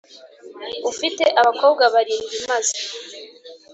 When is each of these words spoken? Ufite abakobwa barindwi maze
Ufite 0.91 1.23
abakobwa 1.39 1.83
barindwi 1.93 2.37
maze 2.49 2.75